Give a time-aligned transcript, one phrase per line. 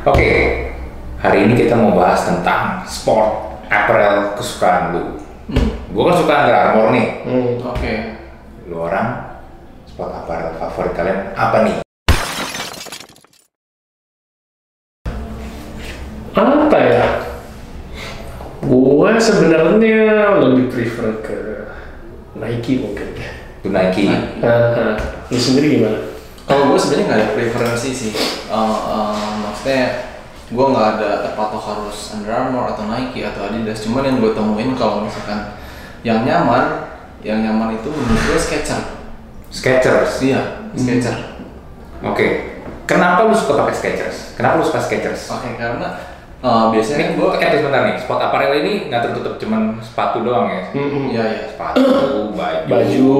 [0.00, 0.32] Oke,
[1.20, 5.20] hari ini kita mau bahas tentang sport apparel kesukaan lu.
[5.52, 5.76] Hmm.
[5.92, 7.06] Gue kan suka Under Armour nih.
[7.28, 7.94] Hmm, oke.
[8.64, 9.36] Lu orang
[9.84, 11.76] sport apparel favorit kalian apa nih?
[16.32, 17.04] Apa ya?
[18.64, 20.00] Gua sebenarnya
[20.40, 21.38] lebih prefer ke
[22.40, 23.20] Nike mungkin.
[23.60, 24.08] Lu Nike.
[24.40, 24.96] Nah,
[25.28, 26.08] lu sendiri gimana?
[26.48, 28.12] Kalau gue sebenarnya nggak ada preferensi sih.
[28.50, 29.84] Uh, uh, maksudnya
[30.50, 33.82] gue nggak ada terpatok harus Under Armour atau Nike atau Adidas.
[33.86, 35.54] Cuman yang gue temuin kalau misalkan
[36.02, 36.90] yang nyaman,
[37.22, 38.86] yang nyaman itu menurut gue Skechers.
[39.50, 40.12] Skechers.
[40.22, 41.38] Iya, Skechers.
[42.02, 42.26] Oke.
[42.90, 44.34] Kenapa lu suka pakai Skechers?
[44.34, 45.30] Kenapa lu suka Skechers?
[45.30, 45.94] Oke, karena
[46.42, 50.50] uh, biasanya Ini gue eh sebentar nih, sport apparel ini nggak tertutup cuman sepatu doang
[50.50, 50.62] ya.
[50.74, 51.42] Hmm, Iya iya.
[51.54, 53.14] Sepatu, baju, Baju,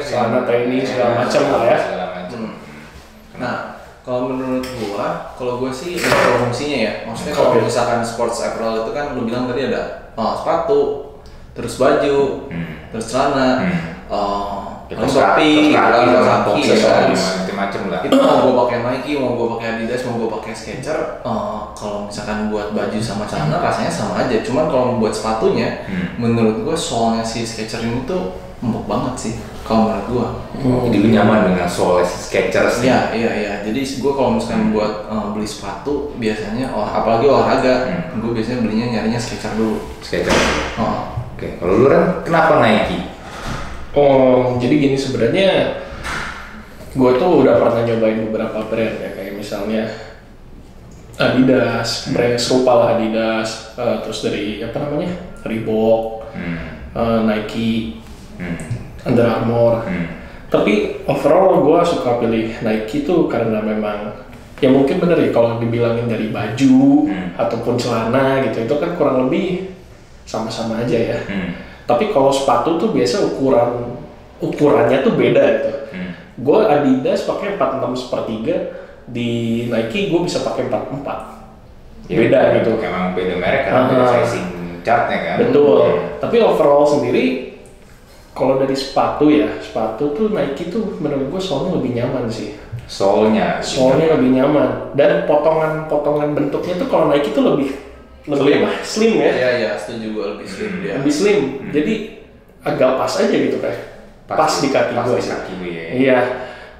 [0.00, 1.76] celana training, segala macam lah ya.
[1.76, 2.38] Segala macam.
[2.40, 2.54] Hmm.
[3.36, 3.73] Nah,
[4.04, 6.92] kalau menurut gua, kalau gua sih dua fungsinya ya.
[7.08, 7.64] Maksudnya kalau Oke.
[7.64, 10.80] misalkan sports apparel itu kan lu bilang tadi ada uh, sepatu,
[11.56, 12.92] terus baju, Hmm.
[12.92, 13.80] terus celana, Hmm.
[14.12, 18.00] uh, Ya, terus gitu, terus kaki, boxer, macam-macam lah.
[18.04, 22.04] Itu mau gua pakai Nike, mau gua pakai Adidas, mau gua pakai Skechers, uh, kalau
[22.04, 24.44] misalkan buat baju sama celana rasanya sama aja.
[24.44, 26.20] Cuman kalau buat sepatunya, Hmm.
[26.20, 29.34] menurut gua soalnya si Skechers ini tuh empuk banget sih.
[29.64, 30.26] Kalau menurut gua.
[30.60, 32.84] Oh, jadi lu nyaman dengan soal Skechers?
[32.84, 33.52] Iya, iya, iya.
[33.64, 38.20] Jadi gue kalau misalkan buat uh, beli sepatu biasanya, oh, apalagi olahraga, Hmm.
[38.20, 39.80] gue biasanya belinya nyarinya Skechers dulu.
[40.04, 40.36] Skechers.
[40.76, 41.16] Oh.
[41.32, 43.13] Oke, kalau lu kan kenapa Nike?
[43.94, 45.78] Oh, jadi gini sebenarnya
[46.94, 49.86] gue tuh udah pernah nyobain beberapa brand ya kayak misalnya
[51.14, 55.14] Adidas, brand serupa lah Adidas, eh, terus dari apa namanya
[55.46, 56.58] Reebok, Hmm.
[56.90, 58.02] eh, Nike,
[58.34, 58.58] Hmm.
[59.06, 59.86] Under Armour.
[59.86, 60.06] Hmm.
[60.50, 64.10] Tapi overall gue suka pilih Nike tuh karena memang
[64.58, 67.30] ya mungkin bener ya kalau dibilangin dari baju Hmm.
[67.38, 69.70] ataupun celana gitu itu kan kurang lebih
[70.26, 71.18] sama-sama aja ya.
[71.30, 71.50] Hmm.
[71.84, 74.00] Tapi kalau sepatu tuh biasa ukuran
[74.40, 75.70] ukurannya tuh beda gitu.
[75.92, 76.10] Hmm.
[76.40, 78.56] Gue Adidas pakai 46 sepertiga,
[79.04, 79.30] di
[79.68, 82.08] Nike gue bisa pakai 44.
[82.08, 82.70] Ya, beda gitu.
[82.80, 84.48] Emang beda merek kan, beda sizing
[84.84, 85.36] chartnya kan.
[85.40, 85.80] Betul.
[85.80, 86.00] Hmm.
[86.20, 87.56] Tapi overall sendiri,
[88.36, 92.56] kalau dari sepatu ya, sepatu tuh Nike tuh menurut gue soalnya lebih nyaman sih.
[92.84, 93.60] Soalnya.
[93.64, 94.92] Soalnya lebih nyaman.
[94.92, 97.83] Dan potongan-potongan bentuknya tuh kalau Nike tuh lebih
[98.24, 98.60] lebih Slim.
[98.64, 98.70] apa?
[98.80, 99.30] Slim ya.
[99.36, 100.92] Iya, iya, setuju gue lebih slim dia.
[100.96, 101.40] Lebih slim.
[101.44, 101.72] Hmm.
[101.76, 101.94] Jadi
[102.64, 103.80] agak pas aja gitu kayak.
[104.24, 105.84] Pas, di kaki pas gue di kaki lu ya.
[105.92, 106.18] Iya.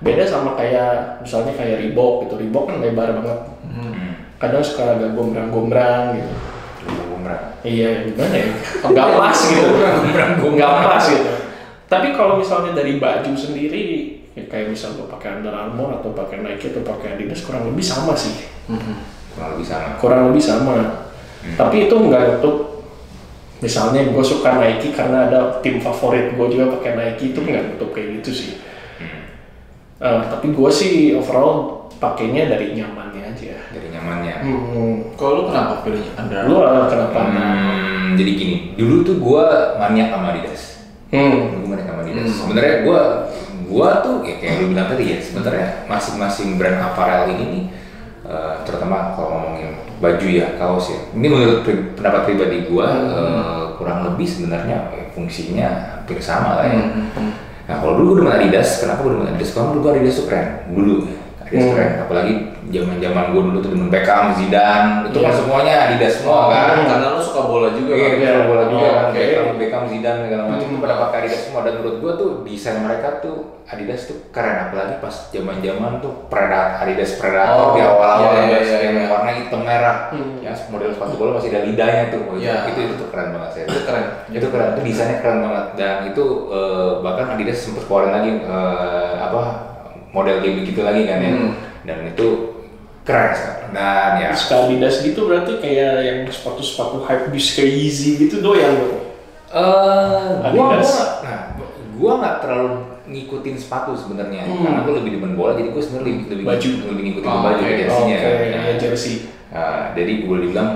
[0.01, 2.41] Beda sama kayak misalnya kayak Reebok gitu.
[2.41, 3.39] Reebok kan lebar banget.
[3.69, 4.11] Hmm.
[4.41, 6.33] Kadang suka agak gombrang-gombrang gitu.
[7.13, 7.45] Gombrang.
[7.61, 8.49] Iya, gimana ya?
[8.81, 9.69] Nggak pas gitu.
[10.57, 11.31] Nggak pas gitu.
[11.85, 13.85] Tapi kalau misalnya dari baju sendiri,
[14.33, 17.85] ya kayak misal gue pakai Under Armour atau pakai Nike atau pakai Adidas kurang lebih
[17.85, 18.49] sama sih.
[18.73, 18.95] Mhm.
[19.37, 19.89] Kurang lebih sama.
[20.01, 21.04] Kurang lebih sama.
[21.55, 22.57] Tapi itu nggak nutup.
[23.61, 27.97] Misalnya gue suka Nike karena ada tim favorit gue juga pakai Nike itu nggak nutup
[27.97, 28.51] kayak gitu sih.
[29.01, 29.21] Hmm.
[30.05, 33.57] Eh, tapi gue sih overall pakainya dari nyamannya aja.
[33.73, 34.35] Dari nyamannya.
[34.45, 34.95] Hmm.
[35.17, 37.19] Kalau lu kenapa pilihnya Under Lu eh, kenapa?
[37.25, 40.63] Hmm, jadi gini, dulu tuh gua maniak sama Adidas.
[41.09, 41.65] Hmm.
[41.65, 42.27] Gua maniak sama Adidas.
[42.29, 42.37] Hmm.
[42.45, 43.01] Sebenarnya gua
[43.65, 47.65] gua tuh ya kayak lu bilang tadi ya, sebenarnya masing-masing brand apparel ini nih
[48.25, 51.01] eh, terutama kalau ngomongin baju ya, kaos ya.
[51.15, 56.67] Ini menurut pri- pendapat pribadi gua eh, kurang lebih sebenarnya eh, fungsinya hampir sama lah
[56.69, 56.81] ya.
[56.81, 57.33] Hmm, hmm.
[57.65, 59.57] Nah kalau dulu gue demen Adidas, kenapa gue demen Adidas?
[59.57, 60.95] Karena dulu Adidas tuh keren, dulu
[61.55, 61.73] Adidas Hmm.
[61.73, 61.91] keren.
[62.03, 62.35] Apalagi
[62.67, 65.39] zaman zaman gue dulu tuh demen Beckham, Zidane, itu kan Iya.
[65.39, 66.67] semuanya Adidas semua kan.
[66.75, 68.19] Hmm, Karena lu suka bola juga Iya, kan?
[68.19, 69.07] kita bola juga Oh, kan.
[69.15, 70.67] Beckham, Beckham, Zidane segala macam Hmm.
[70.67, 74.57] itu pada pakai Adidas semua dan menurut gue tuh desain mereka tuh Adidas tuh keren
[74.61, 78.97] apalagi pas zaman-zaman tuh Predator, Adidas Predator Oh, di awal-awal iya, iya, Adidas iya, yang
[78.99, 79.07] iya.
[79.09, 80.37] warna hitam merah, Hmm.
[80.41, 82.69] ya model sepatu bola masih ada lidahnya tuh, Oh, itu- Iya.
[82.69, 83.65] itu itu tuh keren banget saya.
[83.65, 84.05] Itu keren.
[84.29, 89.15] Itu keren, itu desainnya keren banget dan itu eh, bahkan Adidas sempat keluarin lagi eh,
[89.17, 89.41] apa
[90.15, 91.53] model kayak begitu lagi kan ya, Hmm.
[91.83, 92.29] dan itu
[93.03, 93.71] keren sekarang.
[93.71, 98.71] Dan ya Suka Adidas gitu berarti kayak yang sepatu-sepatu hype beast kayak Yeezy gitu doyan
[98.73, 98.89] lo.
[99.51, 100.89] Eh, gua Adidas.
[100.89, 101.41] gua nah,
[101.95, 102.71] gua nggak terlalu
[103.05, 104.63] ngikutin sepatu sebenarnya Hmm.
[104.63, 106.69] karena gua lebih demen bola jadi gua sebenarnya lebih lebih Baju.
[106.89, 108.33] lebih ngikutin Oh, baju jersinya kan.
[108.33, 109.17] ya Nah, jersey.
[109.51, 110.71] nah, jadi boleh dibilang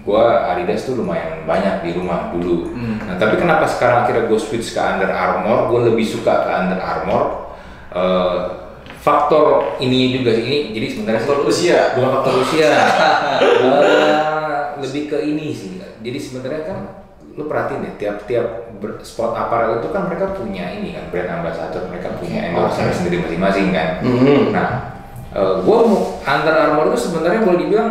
[0.00, 2.70] gua Adidas tuh lumayan banyak di rumah dulu.
[2.70, 3.00] Hmm.
[3.02, 5.68] Nah tapi kenapa sekarang akhirnya gue switch ke Under Armour?
[5.68, 7.24] Gue lebih suka ke Under Armour.
[7.90, 8.38] Eh,
[9.04, 11.78] faktor ini juga sih ini jadi sebenarnya Faktor usia.
[11.92, 12.72] bukan faktor usia
[13.44, 16.78] Eh, lebih ke ini sih jadi sebenarnya kan
[17.34, 18.70] lu perhatiin deh tiap-tiap
[19.02, 22.94] sport apparel itu kan mereka punya ini kan brand ambassador mereka punya endorser Oke.
[22.94, 24.54] sendiri masing-masing kan Hmm.
[24.54, 24.68] nah
[25.34, 25.78] gue
[26.22, 27.90] Under Armour itu sebenarnya boleh dibilang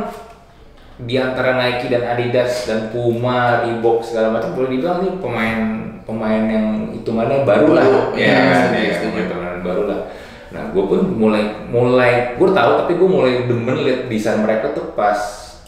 [0.96, 5.60] di antara Nike dan Adidas dan Puma, Reebok segala macam boleh dibilang ini pemain
[6.08, 8.56] pemain yang hitungannya baru lah, ya, iya, kan?
[8.56, 9.12] setuju, ya, setuju.
[9.12, 10.00] pemain-pemain baru lah.
[10.54, 14.94] Nah, gue pun mulai mulai gue tahu tapi gue mulai demen liat desain mereka tuh
[14.94, 15.18] pas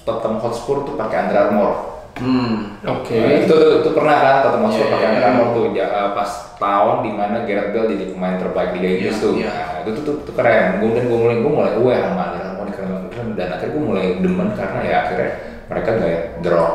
[0.05, 1.71] Tottenham Hotspur tuh pakai Under Armour.
[2.15, 2.79] Hmm.
[2.85, 3.17] Oke.
[3.17, 5.29] Nah, itu, itu itu pernah kan Tottenham Hotspur Iya, pakai iya, Under iya.
[5.33, 9.23] Armour tuh ya, pas tahun di mana Gareth Bale jadi pemain terbaik Liga Inggris Iya,
[9.25, 9.33] tuh.
[9.35, 9.51] iya.
[9.51, 10.65] Nah, itu tuh, tuh, tuh keren.
[10.77, 13.03] Kemudian gue mulai gue mulai aware sama Under Armour keren banget
[13.35, 15.29] dan akhirnya gue mulai demen karena ya akhirnya
[15.65, 16.73] mereka gaya drop.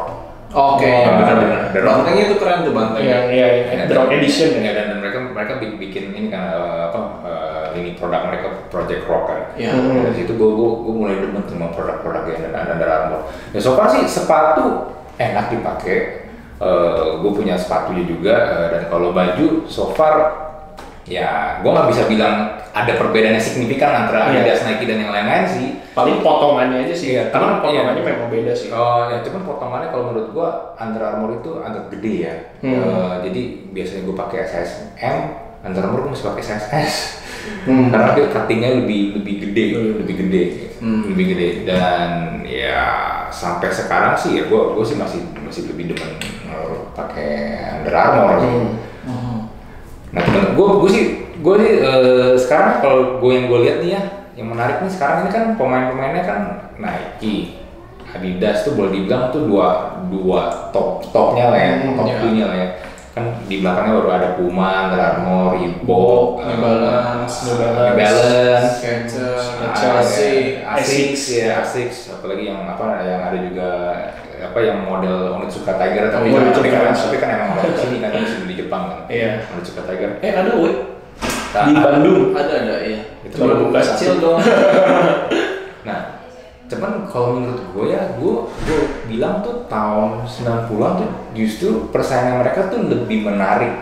[0.50, 1.60] Oke, Oh, ya benar benar.
[1.70, 1.82] benar.
[1.86, 3.06] Bantengnya itu keren tuh banteng.
[3.06, 6.79] Yang ya, ya, drop edition ya dan, dan mereka mereka bikin, bikin ini kan eh,
[7.80, 9.40] ini produk mereka Project Rock kan.
[9.56, 9.72] Iya.
[9.72, 10.04] Hmm.
[10.06, 13.20] Dari situ gue gue gue mulai demen sama produk-produk yang ada Under Armour.
[13.56, 15.98] Ya so far sih sepatu enak dipakai.
[16.60, 20.28] Eh, gue punya sepatunya juga eh, dan kalau baju so far
[21.08, 24.46] ya gue nggak bisa bilang ada perbedaan yang signifikan antara Iya.
[24.46, 25.68] Adidas, Nike dan yang lain-lain sih.
[25.90, 27.18] Paling potongannya aja sih.
[27.18, 27.82] Iya, Karena iya.
[27.82, 28.70] potongannya memang beda sih.
[28.70, 32.34] Oh, ya cuman potongannya kalau menurut gua Under Armour itu agak gede ya.
[32.62, 32.78] Hmm.
[32.78, 33.42] Eh, jadi
[33.74, 35.18] biasanya gua pakai size M,
[35.66, 36.94] Under Armour gua masih pakai size S.
[37.64, 37.88] Hmm.
[37.92, 39.92] Karena dia cuttingnya lebih lebih gede, Hmm.
[40.00, 40.42] lebih gede,
[40.80, 41.02] Hmm.
[41.08, 41.48] lebih gede.
[41.68, 42.10] Dan
[42.44, 42.82] ya
[43.28, 46.10] sampai sekarang sih ya gua gua sih masih masih lebih demen
[46.48, 47.30] eh, pakai
[47.80, 48.30] Under Armour.
[48.40, 48.68] Hmm.
[49.06, 49.38] Hmm.
[50.10, 51.04] Nah temen gue, gue sih,
[51.38, 54.02] gue sih eh, sekarang kalau gue yang gue lihat nih ya,
[54.34, 56.40] yang menarik nih sekarang ini kan pemain-pemainnya kan
[56.82, 57.62] Nike,
[58.10, 62.58] Adidas tuh boleh dibilang tuh dua dua top topnya lah ya, Hmm, top two-nya lah
[62.58, 62.68] ya.
[63.10, 68.70] Kan di belakangnya baru ada Puma, Under Armour, Reebok, New Balance, New New Balance, Balance,
[68.78, 71.98] Skechers, Ah, Chelsea, ya, Asics ya Asics.
[72.14, 73.68] Apalagi yang apa yang ada juga
[74.40, 76.64] apa yang model Onitsuka Tiger tapi Oh, kan, Onitsuka.
[76.64, 78.98] tapi kan, tapi kan emang orang sini kan kan di Jepang kan.
[79.10, 79.30] Iya.
[79.50, 80.10] Onitsuka Tiger.
[80.22, 80.72] Eh ada woi
[81.50, 82.30] Nah, di Bandung.
[82.30, 83.00] Ada ada iya.
[83.26, 84.38] Itu Baru buka kecil dong.
[85.82, 86.19] nah,
[86.70, 88.80] cuman kalau menurut gue ya, gue gue
[89.10, 93.74] bilang tuh tahun 90-an tuh justru persaingan mereka tuh lebih menarik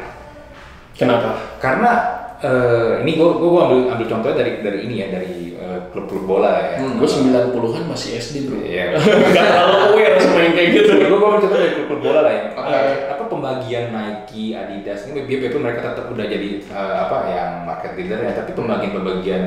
[0.96, 1.60] Kenapa?
[1.60, 6.24] karena eh, ini gue gue ambil ambil contohnya dari dari ini ya dari eh, klub-klub
[6.26, 6.82] bola ya.
[6.82, 6.98] Hmm.
[6.98, 8.58] Gue 90-an masih SD bro.
[8.62, 8.94] Iya.
[9.34, 10.92] Gak terlalu aware sama yang kayak gitu.
[10.96, 12.42] gue gue mencoba dari klub bola lah ya.
[12.54, 12.70] Oke.
[12.74, 17.50] Eh, apa pembagian Nike, Adidas ini biar biarpun mereka tetap udah jadi eh, apa yang
[17.66, 19.42] market leader ya, tapi pembagian-pembagian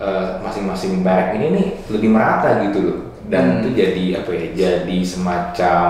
[0.00, 2.98] eh, masing-masing merek ini nih lebih merata gitu loh.
[3.24, 3.58] Dan Hmm.
[3.64, 4.46] itu jadi apa ya?
[4.52, 5.88] Jadi semacam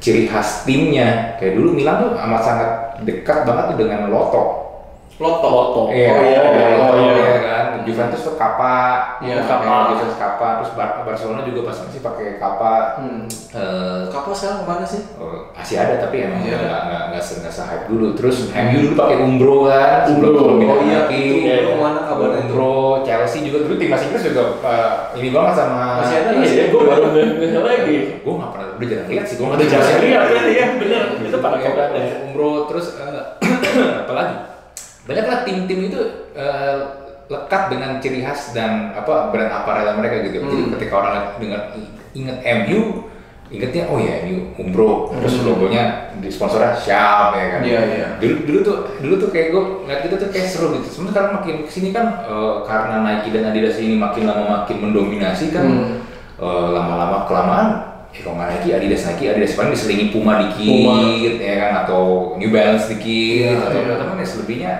[0.00, 1.36] ciri khas timnya.
[1.38, 2.70] Kayak dulu Milan tuh amat sangat
[3.06, 4.10] dekat banget tuh dengan
[5.20, 5.44] Lotto.
[5.44, 5.48] Loto.
[5.50, 5.82] Loto.
[5.92, 7.14] Iya, Oh, iya, iya, Lotto, iya.
[7.20, 7.64] ya kan.
[7.80, 8.76] Juventus tuh Kappa,
[9.20, 9.76] Iya, Kappa.
[9.90, 12.74] Juventus Kappa, terus Bar- Barcelona juga pas masih pakai Kappa.
[12.96, 13.24] Hmm.
[13.50, 15.02] Eh, Kapal sekarang ke mana sih?
[15.16, 18.06] Oh, masih ada tapi emang Masih nggak nggak nggak se nggak se-hype dulu.
[18.14, 19.98] Terus MU dulu pakai Umbro kan.
[20.08, 20.32] Umbro.
[20.62, 22.52] Oh iya, ke itu mana kabarnya itu?
[22.52, 25.84] Umbro, Chelsea juga dulu timnas Inggris juga eh, ini banget sama.
[26.00, 26.56] Masih ada Iya, sih?
[26.68, 27.96] gue baru nggak lagi.
[28.20, 29.34] Gue nggak pernah udah jarang lihat sih.
[29.36, 31.02] Gue Ada jarang lihat ya, iya bener.
[31.18, 32.04] Itu pada Iya, kapan ya?
[32.22, 33.24] Umbro terus eh,
[34.04, 34.36] apa lagi?
[35.04, 36.00] Banyak lah tim-tim itu
[36.32, 36.76] eh,
[37.26, 40.42] lekat dengan ciri khas dan apa brand aparel mereka gitu.
[40.42, 40.72] Jadi Hmm.
[40.74, 41.60] ketika orang dengan
[42.10, 43.06] ingat MU,
[43.48, 45.46] ingetnya oh ya MU Umbro, terus Hmm.
[45.46, 47.60] logonya di sponsornya Syam ya kan.
[47.62, 48.06] Iya, iya.
[48.18, 50.86] Dulu dulu tuh dulu tuh kayak gue ngeliat gitu tuh kayak seru gitu.
[50.90, 54.76] Sebenarnya sekarang makin ke sini kan eh, karena Nike dan Adidas ini makin lama makin
[54.82, 55.66] mendominasi kan.
[55.66, 55.96] Hmm.
[56.40, 57.68] eh, lama-lama kelamaan
[58.10, 60.94] ya nggak Nike Adidas Nike Adidas paling diselingi Puma dikit Puma.
[61.38, 62.02] ya kan atau
[62.36, 63.94] New Balance dikit Iya, atau iya.
[63.96, 64.72] teman ya selebihnya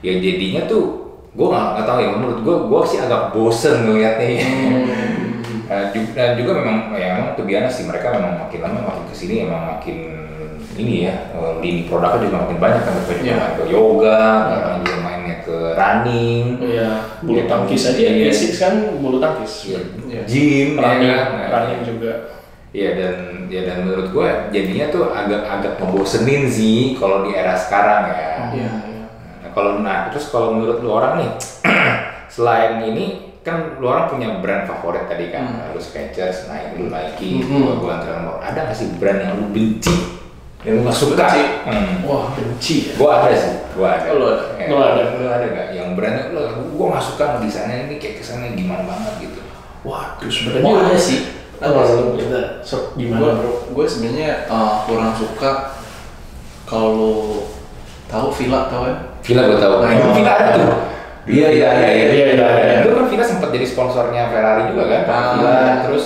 [0.00, 0.84] ya jadinya tuh
[1.30, 4.46] gue nggak nggak tahu ya menurut gue gue sih agak bosen ngeliatnya ya.
[5.64, 9.04] Nah, ju- dan juga memang ya memang tuh biasa sih mereka memang makin lama makin
[9.08, 9.96] ke sini emang makin
[10.76, 13.36] ini ya lini produknya juga makin banyak kan mereka juga Iya.
[13.40, 16.90] main ke yoga orang juga mainnya ke running Iya,
[17.24, 17.48] bulu Iya.
[17.48, 18.12] tangkis aja Iya.
[18.12, 18.24] ya.
[18.28, 19.52] Basics kan bulu tangkis.
[19.64, 20.20] Iya, Iya.
[20.28, 22.12] gym ya Running, kan Nah, running juga.
[22.74, 23.14] Iya dan
[23.46, 28.50] ya dan menurut gue jadinya tuh agak-agak ngebosenin sih kalau di era sekarang ya.
[28.50, 29.04] Iya, iya.
[29.40, 31.30] Nah, kalau nah terus kalau menurut lu orang nih
[32.34, 35.70] selain ini kan lu orang punya brand favorit tadi kan, Hmm.
[35.70, 37.78] lu Skechers, Nike, lu Nike, Hmm.
[37.78, 38.40] gua gua.
[38.42, 39.94] Ada nggak sih brand yang lu benci,
[40.64, 41.14] yang lu nggak suka?
[41.28, 41.42] Benci.
[41.68, 41.94] Hmm.
[42.08, 42.92] Wah benci ya.
[42.98, 44.06] Gua ada sih, gua ada.
[44.10, 44.44] Oh, lu ada?
[44.58, 45.02] Ya, Lu ada?
[45.14, 45.66] Lu ada nggak?
[45.76, 46.40] Yang brandnya lu,
[46.74, 49.40] gua nggak suka sama desainnya ini kayak kesannya gimana banget gitu.
[49.84, 51.20] Waduh sebenarnya Oh, ada sih.
[51.64, 53.52] Kita sok Gue gimana bro?
[53.72, 55.80] gue sebenarnya uh, kurang suka
[56.64, 57.44] kalau
[58.06, 58.96] tahu Villa tahu kan?
[59.24, 59.74] Villa gua tahu.
[59.80, 60.12] Nah, Dulu itu.
[60.20, 60.64] Villa ada tuh.
[60.64, 60.76] Dulu
[61.24, 62.12] Iya, Villa iya, ada, iya, ya.
[62.12, 62.76] iya, iya, iya.
[62.84, 65.02] Dulu kan Villa sempat jadi sponsornya Ferrari juga kan.
[65.08, 65.24] Ah.
[65.34, 66.04] Villa terus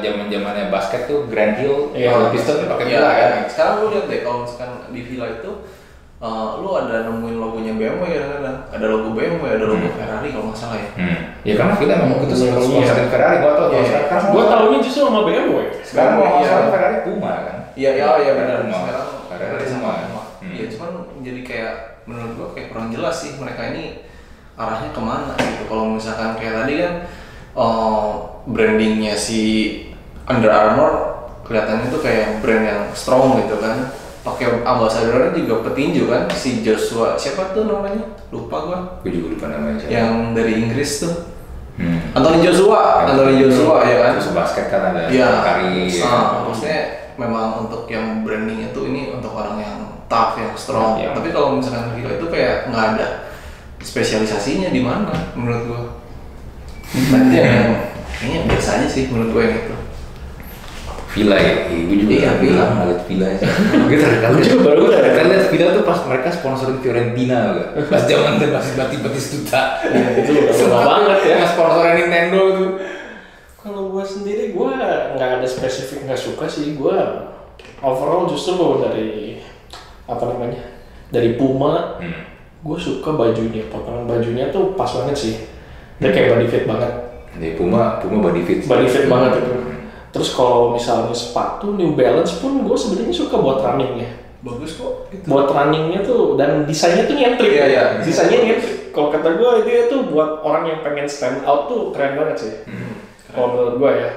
[0.00, 2.12] zaman zamannya basket tuh Grand Hill, Iya.
[2.12, 3.30] uh, Pistons tuh pakai Iya, Villa kan.
[3.48, 5.50] Sekarang lu lihat deh kalau misalkan di Villa itu
[6.20, 10.58] eh, lu ada nemuin logonya BMW kadang-kadang ada logo BMW ada logo Ferrari kalau nggak
[10.58, 11.18] salah ya Hmm.
[11.40, 12.52] Ya karena kita memang itu Iya.
[12.52, 13.66] sponsorin Ferrari, gua tau.
[13.66, 14.00] Iya, Kalau iya.
[14.04, 15.52] sekarang Gue tahunya justru sama BMW.
[15.80, 16.36] sekarang mau Iya.
[16.38, 17.56] masalah Ferrari Puma kan.
[17.72, 18.76] iya iya iya benar Puma.
[18.78, 19.72] sekarang Ferrari Puma.
[19.72, 20.52] sama Puma Hmm.
[20.52, 21.74] iya cuman jadi kayak
[22.04, 23.84] menurut gua kayak kurang jelas sih mereka ini
[24.54, 26.94] arahnya ke mana gitu kalau misalkan kayak tadi kan
[27.50, 28.08] eh,
[28.46, 29.40] brandingnya si
[30.24, 30.92] Under Armour
[31.42, 33.88] kelihatannya tuh kayak brand yang strong gitu kan
[34.20, 39.46] pakai ambasadornya juga petinju kan si Joshua siapa tuh namanya lupa gua Gue juga lupa
[39.48, 39.80] namanya.
[39.80, 39.92] siapa.
[39.92, 41.14] yang dari Inggris tuh
[41.80, 41.96] Hmm.
[42.12, 45.88] Anthony Joshua Anthony Joshua ya kan Terus basket kan ada Iya, Ferrari.
[46.04, 46.80] ah, maksudnya
[47.16, 51.00] memang untuk yang branding itu ini untuk orang yang tough, yang strong.
[51.00, 51.16] Iya.
[51.16, 53.06] Tapi kalau misalkan Villa itu kayak nggak ada
[53.80, 55.82] spesialisasinya di mana menurut gua.
[56.92, 57.72] Berarti yang
[58.12, 59.76] kayaknya biasa aja sih menurut gua yang itu.
[61.20, 62.64] Villa ya, gue juga Iya, Villa.
[62.66, 63.48] nggak liat Villa sih.
[63.88, 64.96] Gue terkadang Gua juga baru gue
[65.28, 67.68] liat Villa tuh pas mereka sponsorin Fiorentina gak?
[67.86, 69.62] Pas zaman tuh masih batis batis tuta.
[69.84, 71.36] Ya, itu udah lama banget ya.
[71.46, 72.70] Sponsorin Nintendo tuh.
[73.54, 74.72] Kalau gue sendiri gue
[75.12, 76.96] nggak ada spesifik nggak suka sih gue
[77.78, 79.36] overall justru dari
[80.04, 80.64] apa namanya
[81.08, 82.16] dari Puma Hmm.
[82.60, 85.34] gue suka bajunya potongan bajunya tuh pas banget sih
[85.96, 86.92] dia kayak body fit banget
[87.30, 88.64] Dari Puma, Puma body fit.
[88.64, 89.52] body fit banget itu
[90.10, 95.12] terus kalau misalnya sepatu New Balance pun gue sebenarnya suka buat runningnya Bagus kok.
[95.12, 95.28] Itu.
[95.28, 97.84] buat runningnya tuh dan desainnya tuh nyentrik Iya, iya.
[98.00, 102.16] desainnya nyentrik kalau kata gue itu tuh buat orang yang pengen stand out tuh keren
[102.16, 102.54] banget sih
[103.30, 104.10] kalau menurut gue ya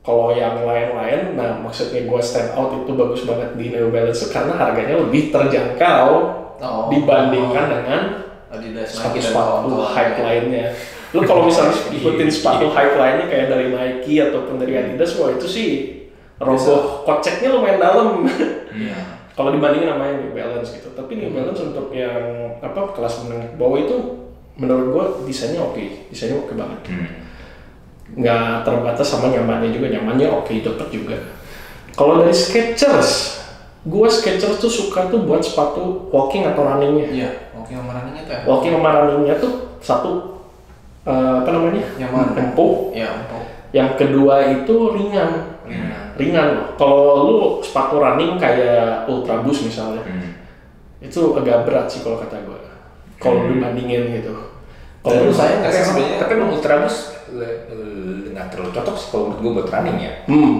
[0.00, 4.30] kalau yang lain-lain nah maksudnya gue stand out itu bagus banget di New Balance tuh
[4.30, 6.08] karena harganya lebih terjangkau
[6.56, 6.88] Oh.
[6.88, 8.00] dibandingkan dengan
[8.48, 10.72] Adidas, Nike, dan sepatu-sepatu hype lainnya
[11.16, 15.48] lu kalau misalnya ikutin sepatu hype lainnya kayak dari Nike ataupun dari Adidas wah itu
[15.48, 15.68] sih
[16.36, 18.28] roboh koceknya lumayan dalam.
[18.76, 19.16] Iya.
[19.36, 20.88] kalau dibandingin sama yang New Balance gitu.
[20.92, 23.96] Tapi New Balance untuk yang apa kelas menengah bawah itu
[24.56, 26.12] menurut gua desainnya oke.
[26.12, 26.80] Desainnya oke banget.
[26.92, 27.08] Hmm.
[28.06, 29.92] nggak terbatas sama nyamannya juga.
[29.92, 31.16] Nyamannya oke dapet juga.
[31.96, 33.40] Kalau dari Skechers
[33.88, 37.08] gua Skechers tuh suka tuh buat sepatu walking atau runningnya.
[37.08, 37.30] Iya.
[38.24, 38.40] Itu ya.
[38.44, 40.35] walking sama runningnya tuh satu
[41.06, 41.82] eh, apa namanya?
[41.96, 42.26] Nyaman.
[42.34, 42.92] empuk.
[42.92, 43.44] Iya, empuk.
[43.70, 45.30] yang kedua itu ringan.
[45.66, 46.14] Ringan.
[46.16, 50.38] ringan kalau lu sepatu running kayak Ultra Boost misalnya Hmm.
[51.02, 52.58] itu agak berat sih kalau kata gue
[53.18, 54.32] kalau dibandingin gitu.
[55.02, 56.16] Kalau lu sayang nggak sih sebenarnya?
[56.22, 57.00] tapi emang Ultra Boost
[58.32, 60.12] nggak terlalu cocok sih kalau menurut gue buat running ya.
[60.26, 60.54] hmm.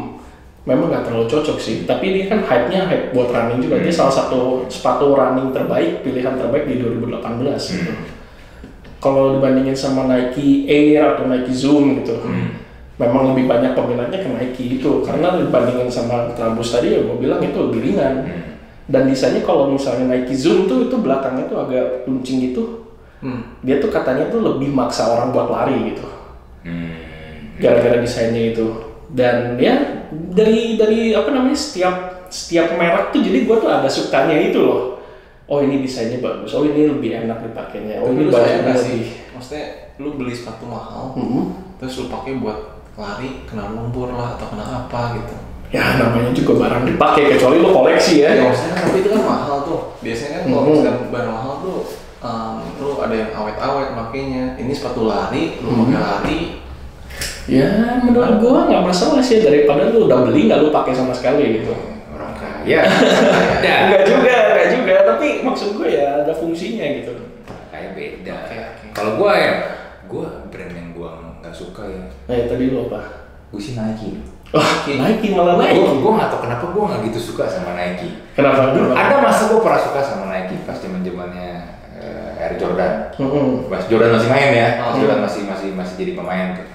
[0.66, 1.76] Memang nggak terlalu cocok sih.
[1.86, 3.78] Tapi dia kan hype-nya hype buat running juga.
[3.78, 7.22] Dia salah satu sepatu running terbaik pilihan terbaik di 2018
[7.54, 7.92] gitu
[9.06, 12.18] kalau dibandingin sama Nike Air atau Nike Zoom gitu
[12.96, 17.16] memang lebih banyak peminatnya ke Nike itu karena dibandingin sama Ultra Boost tadi ya gue
[17.20, 18.25] bilang itu lebih ringan.
[18.86, 22.82] Dan desainnya kalau misalnya Nike Zoom tuh itu belakangnya tuh agak luncing gitu.
[23.16, 23.56] Hmm.
[23.64, 26.04] dia tuh katanya tuh lebih maksa orang buat lari gitu.
[26.64, 26.92] Hmm.
[27.60, 28.66] gara-gara desainnya itu.
[29.12, 34.36] Dan ya dari dari apa namanya setiap setiap merek tuh jadi gua tuh ada sukanya
[34.40, 34.95] itu loh
[35.46, 38.90] oh ini desainnya bagus oh ini lebih enak dipakainya oh Tapi ini lu nggak sih?
[38.92, 39.64] lebih Maksudnya
[39.96, 41.42] lu beli sepatu mahal, Mhm.
[41.76, 42.58] terus lu pakai buat
[42.94, 45.36] lari kena lumpur lah atau kena apa gitu.
[45.66, 49.22] ya namanya juga barang dipakai kecuali lo koleksi ya Ya maksudnya kan tapi itu kan
[49.22, 49.80] mahal tuh.
[49.98, 50.70] Biasanya kan kalau Mhm.
[50.72, 51.78] misalkan barang mahal tuh
[52.18, 54.44] um, lu ada yang awet-awet makainya.
[54.56, 56.40] Ini sepatu lari, lu pakai lari.
[57.46, 57.66] ya
[58.00, 61.70] menurut gua nggak masalah sih daripada lu udah beli nggak lu pakai sama sekali gitu
[62.10, 62.82] Orang kaya.
[63.56, 64.36] Juga, enggak juga,
[65.16, 67.12] tapi maksud gue ya ada fungsinya gitu.
[67.73, 68.37] Kayak beda.
[68.44, 68.56] Oke.
[68.92, 69.52] Kalau gue ya,
[70.04, 72.04] gue brand yang gue nggak suka ya.
[72.28, 73.32] Ya, tadi lu apa?
[73.49, 74.20] Gue sih Nike.
[74.52, 75.80] Wah, Nike malah Nike.
[75.80, 78.28] Gue gue nggak tau kenapa gue nggak gitu suka sama Nike.
[78.37, 78.76] Kenapa?
[78.76, 81.50] Ada masa gue pernah suka sama Nike pas zaman zamannya
[81.96, 82.92] eh, Air Jordan.
[83.16, 83.73] Mm-mm.
[83.73, 85.00] Pas Jordan masih main ya, pas Oh.
[85.00, 86.68] Jordan masih masih masih jadi pemain tuh.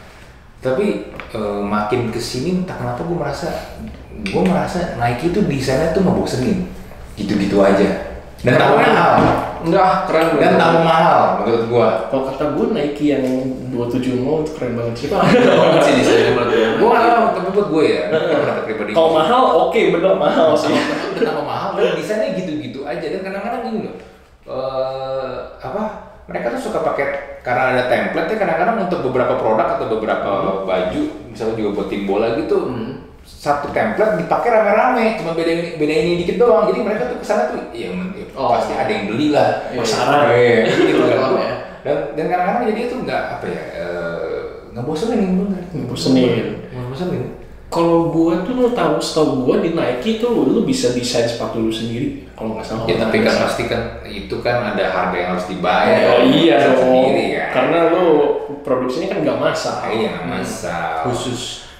[0.61, 3.77] Tapi eh, makin ke sini entah kenapa gue merasa
[4.21, 6.69] gue merasa Nike itu desainnya tuh ngebosenin,
[7.17, 8.10] gitu-gitu aja.
[8.41, 9.11] Dan tambah mahal,
[9.61, 11.87] Enggak, keren dan tambah mahal menurut gue.
[12.09, 13.25] Kalau kata gue Nike yang
[13.69, 15.07] 270 itu keren banget sih.
[15.13, 16.69] banget sih desainnya menurut gue.
[16.81, 18.91] Gue nggak tahu, tapi buat gue ya, pendapat pribadi.
[18.97, 20.73] Kalau mahal, oke bener mahal sih.
[20.73, 23.97] udah tambah mahal dan desainnya gitu-gitu aja dan kadang-kadang gini loh
[24.51, 25.83] eh apa
[26.25, 30.29] mereka tuh suka pakai karena ada template ya kadang-kadang untuk beberapa produk atau beberapa
[30.65, 32.57] baju misalnya juga buat tim bola gitu
[33.31, 37.25] satu template dipakai rame-rame cuma beda ini beda ini dikit doang jadi mereka tuh ke
[37.25, 38.47] sana tuh ya, men- ya Oh.
[38.49, 39.79] pasti ada yang beli lah Iya.
[39.79, 40.23] Pasaran.
[40.31, 41.55] Iya, gitu kan Reklame ya.
[41.81, 44.39] dan dan kadang-kadang jadi itu nggak apa ya eh,
[44.71, 46.45] nggak bosenin bener Ngebosenin.
[46.69, 47.23] nggak bosenin
[47.67, 51.71] Kalau gua tuh lu tahu setahu gua di Nike tuh lu bisa desain sepatu lu
[51.71, 52.83] sendiri kalau nggak salah.
[52.83, 55.87] Ya tapi kan pasti kan itu kan ada harga yang harus dibayar.
[55.87, 56.79] Ya, iya Bisa dong.
[56.83, 57.47] Sendiri kan.
[57.49, 58.05] Karena lu
[58.59, 59.87] produksinya kan nggak massal.
[59.87, 61.07] Iya nggak masalah.
[61.07, 61.70] Khusus.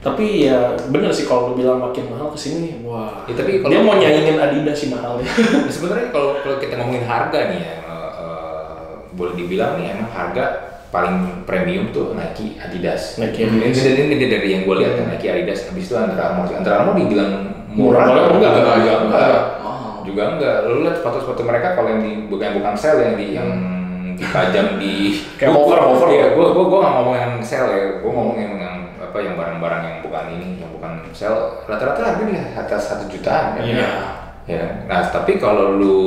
[0.00, 0.58] Tapi ya
[0.88, 3.22] bener sih kalau lu bilang makin mahal ke sini, wah.
[3.24, 5.28] Ya, tapi kalau- dia mau nyaingin Adidas sih mahalnya.
[5.66, 8.80] Ya, sebenarnya kalau kalau kita ngomongin harga nih ya, eh, eh,
[9.12, 10.44] boleh dibilang nih emang harga
[10.90, 13.14] paling premium tuh Nike, Adidas.
[13.16, 13.86] Nike, Ini, Adidas.
[13.86, 15.06] ini, ini dari yang gue lihat Hmm.
[15.06, 16.50] Nike, Adidas, habis itu Under Armour.
[16.50, 17.32] Under Armour dibilang
[17.70, 19.38] murah, Murah, enggak, juga, enggak, juga enggak.
[19.62, 19.92] Mahal.
[20.02, 20.56] Juga enggak.
[20.66, 23.50] Lu lihat sepatu-sepatu mereka kalau yang di bukan bukan sel yang di yang
[24.16, 26.08] dipajang di Kayak hover, hover.
[26.10, 28.02] Iya, gua gua gua nggak ngomong yang sel ya.
[28.02, 28.74] Gua ngomong yang yang
[29.10, 31.34] apa yang barang-barang yang bukan ini, yang bukan sel.
[31.66, 33.62] Rata-rata harga di atas satu jutaan kan.
[33.62, 33.88] Iya.
[34.46, 35.98] Ya, nah tapi kalau lu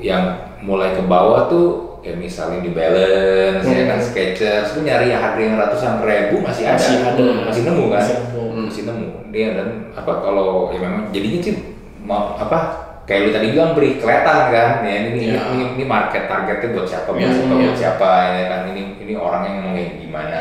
[0.00, 1.66] yang mulai ke bawah tuh
[2.00, 3.90] kayak misalnya di balance ya Hmm.
[3.90, 7.26] kan Skechers lu nyari yang harga yang ratusan ribu masih ada Masih ada.
[7.46, 8.42] masih nemu kan Masih nemu.
[8.42, 11.54] Hmm, masih nemu dia dan apa kalau ya memang jadinya sih
[12.00, 12.58] mau apa
[13.04, 15.40] kayak lu tadi bilang beri kelihatan kan ya ini, Iya.
[15.52, 17.62] ini ini market targetnya buat siapa buat Iya, siapa iya.
[17.62, 20.40] buat siapa ya kan ini ini orang yang mau kayak gimana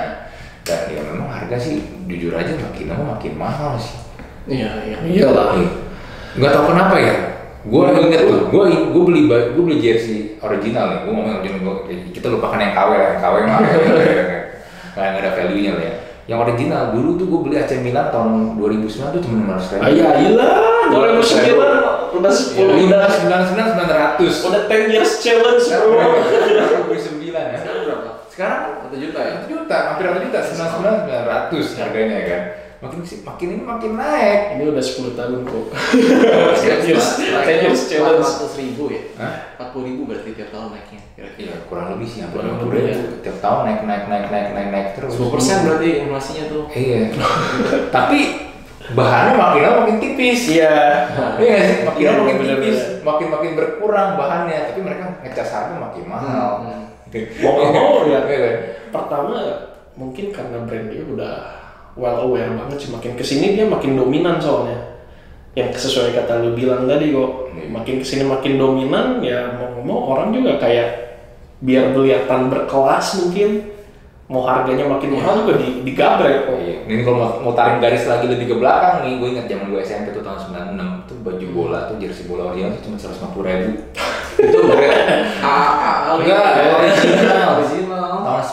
[0.66, 4.06] dan ya memang harga sih jujur aja makin lama makin mahal sih
[4.46, 4.98] Iya, iya.
[5.02, 5.58] Iyalah.
[6.38, 7.16] Nggak tahu kenapa ya.
[7.66, 11.00] Gue inget tuh, gue gue beli gue beli jersey original nih.
[11.02, 11.76] Gue ngomong original gue
[12.14, 13.60] kita lupakan yang KW lah, yang KW mah
[14.96, 15.94] nggak nggak ada value nya lah ya.
[16.30, 19.82] Yang original dulu tuh gue beli AC Milan tahun 2009 tuh cuma 500 ribu.
[19.82, 20.30] Ah, iya, iya.
[20.94, 24.34] 2009 udah 10 udah sembilan sembilan sembilan ratus.
[24.46, 26.06] udah 10 years challenge, bro.
[26.86, 27.60] Beli sembilan ya.
[28.36, 29.32] Sekarang Satu juta ya?
[29.34, 32.44] satu juta, hampir satu juta, sembilan sembilan sembilan ratus harganya kan.
[32.76, 34.40] Makin sih, makin ini makin naik.
[34.60, 35.66] Ini udah 10 tahun kok.
[36.60, 38.28] Sekarang 10 years, 10 years challenge.
[38.28, 39.02] 400 ribu ya?
[39.16, 39.34] Hah?
[39.72, 41.56] 40 ribu berarti tiap tahun naiknya kira-kira.
[41.56, 43.08] Iya kurang lebih sih hampir Kurang 50 lebih, ribu.
[43.24, 45.12] Tiap tahun naik naik naik naik naik naik terus.
[45.16, 46.64] 10% berarti inflasinya tuh.
[46.70, 47.02] Iya.
[47.96, 48.20] Tapi
[48.92, 50.42] bahannya makin lama makin tipis.
[50.52, 50.74] Iya.
[51.40, 51.78] Iya nggak sih?
[51.88, 54.60] Makin Iya, lama makin tipis, makin makin berkurang bahannya.
[54.70, 56.50] Tapi mereka ngecas harga makin mahal.
[56.68, 56.84] Hmm.
[57.44, 58.20] Mau nggak mau ya.
[58.24, 58.56] Kan?
[58.92, 59.36] Pertama
[59.96, 61.36] mungkin karena brand dia udah
[61.96, 65.00] well aware banget sih makin ke sini dia makin dominan soalnya
[65.56, 70.00] yang sesuai kata lu bilang tadi kok makin ke sini makin dominan ya mau mau
[70.12, 70.90] orang juga kayak
[71.64, 73.64] biar kelihatan berkelas mungkin
[74.26, 76.78] mau harganya makin mahal juga di, digabrek kok Iya.
[76.90, 79.82] Ini kalau mau, mau tarik garis lagi lebih ke belakang nih, gue ingat zaman gue
[79.86, 80.40] SMP tuh tahun
[80.74, 83.70] 96 tuh baju bola tuh jersey bola original tuh cuma 150 ribu.
[84.46, 86.22] Itu brand AA kali.
[86.26, 87.50] Enggak, original.
[87.62, 88.14] Original.
[88.26, 88.44] Tahun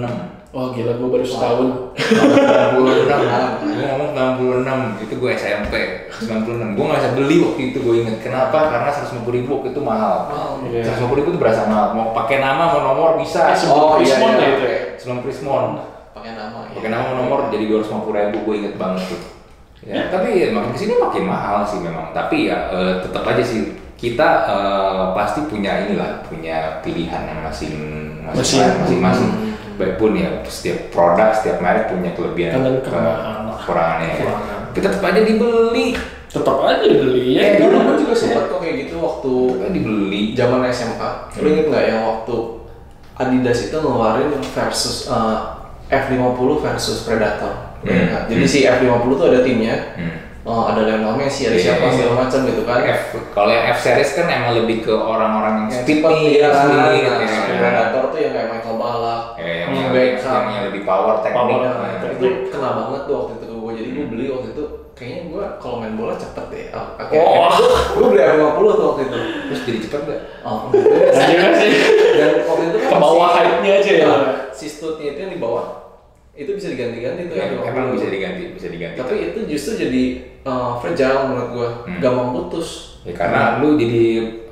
[0.00, 0.43] 96.
[0.54, 1.68] Oh gila gue baru setahun.
[1.98, 5.74] Tahun 96 gue ngomong 96 itu gue SMP
[6.14, 8.70] 96 gue nggak bisa beli waktu itu gue inget kenapa?
[8.70, 10.30] Karena 150 ribu waktu itu mahal.
[10.30, 10.50] Mahal.
[10.70, 10.94] Iya.
[10.94, 11.98] 150 ribu itu berasa mahal.
[11.98, 13.50] Mau pakai nama mau nomor bisa.
[13.50, 14.38] Eh, sebelum Oh, iya, Prismon iya.
[14.38, 14.78] ya itu ya?
[14.96, 15.64] Sebelum Prismon
[16.14, 16.74] Pakai nama ya.
[16.78, 19.20] pakai nama mau nomor jadi 250 ribu gue inget banget tuh.
[19.84, 22.14] Ya tapi ya, makin ke sini makin mahal sih memang.
[22.14, 27.74] Tapi ya eh, tetap aja sih kita eh, pasti punya inilah punya pilihan yang masing.
[28.22, 28.64] Masing.
[29.74, 33.16] Masing masing baik pun ya setiap produk setiap merek punya kelebihan Dan ke- lah.
[33.56, 34.34] kekurangannya ya.
[34.70, 35.86] Kita tetap aja dibeli
[36.26, 40.22] tetap aja dibeli ya Eh, dulu gue juga sempat kok kayak gitu waktu tetap dibeli
[40.32, 41.10] zaman SMA.
[41.36, 42.36] Lu inget nggak yang waktu
[43.14, 45.38] Adidas itu ngeluarin versus eh,
[45.86, 46.18] F50
[46.60, 47.78] versus Predator.
[47.80, 48.06] Hmm.
[48.08, 49.94] Nah, jadi si F50 tuh ada timnya.
[49.94, 50.16] Hmm.
[50.42, 51.92] Oh, ada Lionel Messi, ada Iya, siapa iya.
[51.94, 52.84] segala macam gitu kan.
[52.84, 56.68] F kalau yang F series kan emang lebih ke orang-orang yang speed nih ya kan.
[56.68, 57.56] speed, Nah, ya, si ya.
[57.56, 58.73] Predator tuh yang kayak Michael
[59.94, 60.10] Ballack.
[60.10, 63.32] Ya, yang, Hmm, yang, lebih power teknik Power, nah, Nah, itu kena banget tuh waktu
[63.36, 63.72] itu gue.
[63.74, 66.66] Jadi gue beli waktu itu kayaknya gue kalau main bola cepet deh.
[66.70, 67.14] Oh, Oke.
[67.16, 67.50] Oh.
[67.94, 69.18] gue beli F50 tuh waktu itu.
[69.44, 70.20] terus jadi cepet gak?
[70.42, 70.84] Oh, enggak.
[71.24, 71.72] Juga sih
[72.14, 75.32] Dan waktu itu kan ke bawah si- hype-nya aja ya Nah, si stutnya itu yang
[75.32, 75.66] di bawah
[76.34, 77.94] itu bisa diganti-ganti tuh Ya, yang emang 50.
[77.94, 80.02] bisa diganti bisa diganti Tapi itu justru jadi
[80.42, 81.98] uh, fragile menurut gua, Hmm.
[81.98, 82.68] gampang putus.
[83.02, 84.02] ya, karena lu jadi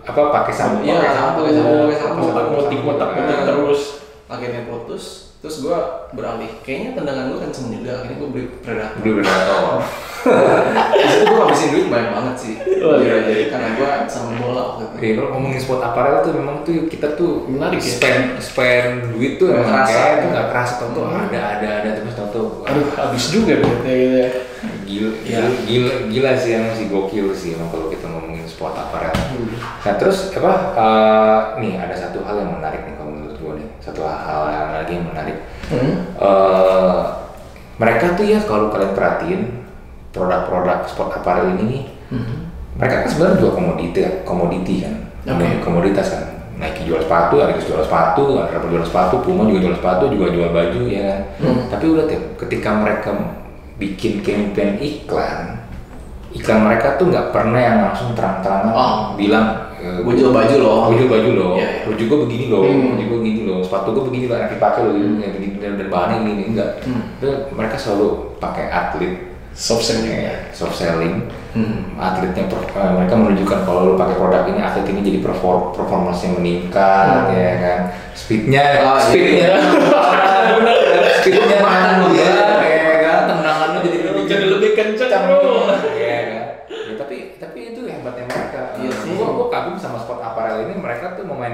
[0.03, 3.83] apa pakai sabun Iya, pakai sabun, pakai sabun, pakai motik Nah, terus
[4.25, 5.79] Akhirnya putus, terus gua
[6.11, 6.47] beralih.
[6.63, 7.91] Kayaknya tendangan gua kenceng juga.
[7.99, 8.99] Akhirnya gua beli Predator.
[8.99, 9.83] Dulu Predator.
[10.95, 12.55] Di situ gua ngabisin duit banyak banget sih.
[12.79, 13.17] Oh, iya, iya.
[13.27, 14.95] Jadi karena gua sama bola waktu itu.
[15.03, 17.91] Iya, kalau ngomongin sport apparel tuh memang tuh kita tuh Menarik ya.
[17.91, 19.91] spend spend duit tuh emang kerasa.
[19.91, 21.27] kayak tuh nggak kerasa tau tuh Hmm.
[21.27, 24.27] ada ada ada terus tau tuh aduh habis juga duitnya gitu ya
[24.87, 25.41] gila, Ya.
[25.65, 29.11] gila, gila, sih yang masih gokil sih emang kalau kita ngomongin sport apparel.
[29.11, 29.59] Hmm.
[29.59, 30.53] Nah terus apa?
[30.73, 33.22] eh, nih ada satu hal yang menarik nih kalau gue
[33.83, 35.37] satu hal yang lagi yang menarik.
[35.67, 35.93] Hmm.
[36.15, 37.01] Eh,
[37.77, 39.43] mereka tuh ya kalau kalian perhatiin
[40.11, 42.53] produk-produk sport apparel ini Hmm.
[42.77, 44.95] mereka kan sebenarnya jual komoditi komoditi kan,
[45.27, 45.47] Oke.
[45.61, 46.25] komoditas kan.
[46.53, 50.53] Nike jual sepatu, Adidas jual sepatu, Under jual sepatu, Puma juga jual sepatu, juga jual
[50.53, 51.21] baju ya kan.
[51.43, 51.59] Hmm.
[51.67, 53.11] Tapi udah tuh ketika mereka
[53.81, 55.59] bikin campaign iklan,
[56.31, 58.95] iklan mereka tuh nggak pernah yang langsung terang-terangan Oh.
[59.17, 60.79] bilang eh, Gue jual baju loh.
[60.87, 62.95] Gue jual baju loh, baju gue begini loh, Hmm.
[62.95, 63.22] gue loh,
[63.73, 66.85] sepatu gue begini enak dipakai loh, ya, begini dan, dan bahannya ini ini enggak.
[66.85, 67.17] Hmm.
[67.17, 70.53] Itu mereka selalu pakai atlet, soft selling ya.
[70.53, 71.33] soft selling.
[71.57, 71.97] Hmm.
[71.97, 77.33] Atletnya eh, mereka menunjukkan kalau lu pakai produk ini atlet ini jadi perform performance meningkat
[77.33, 77.33] Hmm.
[77.33, 77.81] ya kan,
[78.13, 78.93] speednya, iya.
[79.01, 79.49] speednya,
[80.61, 81.01] Benar ya.
[81.17, 82.13] speednya ya, ya.
[82.13, 82.32] ya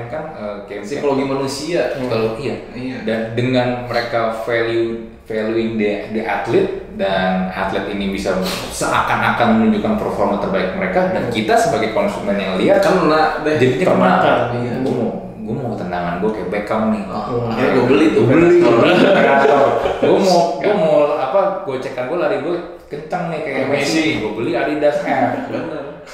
[0.08, 0.24] memainkan
[0.64, 1.80] uh, Psikologi manusia.
[2.08, 2.56] kalau iya.
[2.72, 2.96] Iya.
[3.04, 8.40] Dan dengan mereka value valuing the, the athlete dan atlet ini bisa
[8.72, 14.12] seakan-akan menunjukkan performa terbaik mereka dan kita sebagai konsumen yang lihat Kena jadinya kena.
[14.56, 14.72] Iya.
[14.80, 17.04] Gue mau gue mau tendangan gue kayak Beckham nih.
[17.12, 18.24] Oh, akhirnya gue beli tuh.
[18.24, 18.56] Gue beli.
[20.00, 22.56] Gue mau gue mau apa gocekan gue lari gue
[22.88, 24.04] kencang nih kayak Kayak Messi.
[24.24, 25.30] Gue beli Adidas F.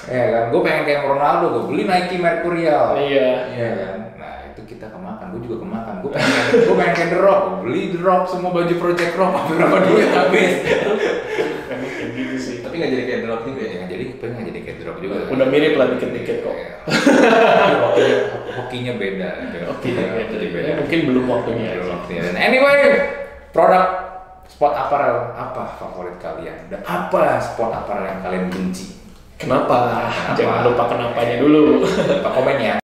[0.04, 2.86] Ya kan, gue pengen kayak Ronaldo, gue beli Nike Mercurial.
[2.98, 3.30] Iya.
[3.50, 3.98] Iya kan.
[4.14, 5.94] Nah itu kita kemakan, gue juga kemakan.
[5.98, 9.32] Gue pengen, gue pengen kayak The Rock, gue beli The Rock semua baju Project Rock,
[9.32, 10.52] apa berapa duit habis.
[12.14, 12.56] Gitu sih.
[12.60, 13.72] Tapi nggak jadi kayak drop juga ya.
[13.74, 15.14] Ya, jadi pengen jadi kayak The Rock juga.
[15.26, 16.54] Udah mirip lah dikit-dikit kok.
[16.54, 16.68] Iya.
[17.80, 18.16] hokinya,
[18.60, 19.28] hokinya beda.
[19.72, 20.66] Oke, Iya, ya, jadi beda.
[20.66, 21.68] ya, mungkin belum waktunya.
[21.74, 22.20] Belum waktunya.
[22.22, 22.80] Dan anyway,
[23.50, 23.86] produk
[24.44, 26.68] sport apparel apa favorit kalian?
[26.68, 28.86] Dan apa sport apparel yang kalian benci?
[29.38, 29.79] Kenapa?
[30.14, 30.35] Kenapa?
[30.38, 31.83] Jangan lupa kenapanya dulu.
[31.85, 32.84] Lupa komen ya.